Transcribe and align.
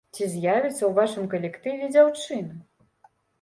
Ці 0.15 0.27
з'явіцца 0.35 0.71
ў 0.85 0.91
вашым 0.99 1.27
калектыве 1.33 1.91
дзяўчына? 1.93 2.59